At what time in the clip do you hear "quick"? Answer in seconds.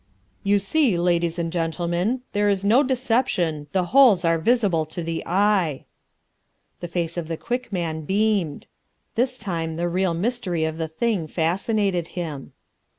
7.37-7.71